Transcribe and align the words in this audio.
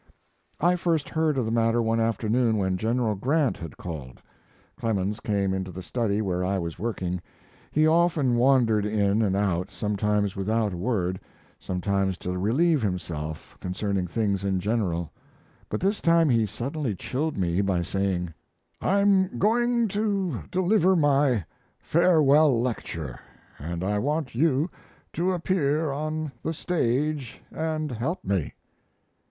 I 0.59 0.77
first 0.77 1.09
heard 1.09 1.37
of 1.37 1.45
the 1.45 1.51
matter 1.51 1.79
one 1.79 1.99
afternoon 1.99 2.57
when 2.57 2.75
General 2.75 3.13
Grant 3.13 3.57
had 3.57 3.77
called. 3.77 4.19
Clemens 4.75 5.19
came 5.19 5.53
into 5.53 5.71
the 5.71 5.83
study 5.83 6.23
where 6.23 6.43
I 6.43 6.57
was 6.57 6.79
working; 6.79 7.21
he 7.71 7.85
often 7.87 8.33
wandered 8.35 8.83
in 8.83 9.21
and 9.21 9.35
out 9.35 9.69
sometimes 9.69 10.35
without 10.35 10.73
a 10.73 10.77
word, 10.77 11.19
sometimes 11.59 12.17
to 12.17 12.35
relieve 12.35 12.81
himself 12.81 13.55
concerning 13.59 14.07
things 14.07 14.43
in 14.43 14.59
general. 14.59 15.11
But 15.69 15.79
this 15.81 16.01
time 16.01 16.29
he 16.31 16.47
suddenly 16.47 16.95
chilled 16.95 17.37
me 17.37 17.61
by 17.61 17.83
saying: 17.83 18.33
"I'm 18.81 19.37
going 19.37 19.87
to 19.89 20.45
deliver 20.49 20.95
my 20.95 21.45
farewell 21.79 22.59
lecture, 22.59 23.19
and 23.59 23.83
I 23.83 23.99
want 23.99 24.33
you 24.33 24.67
to 25.13 25.31
appear 25.31 25.91
on 25.91 26.31
the 26.41 26.53
stage 26.55 27.39
and 27.51 27.91
help 27.91 28.25
me." 28.25 28.55